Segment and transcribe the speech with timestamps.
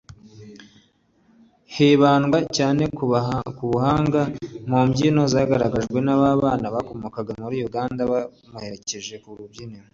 [1.75, 3.03] hibandwa cyane ku
[3.71, 4.21] buhanga
[4.69, 9.87] mu mbyino zagaragajwe n’aba bana bakomoka muri Uganda bamuherekeje ku rubyiniro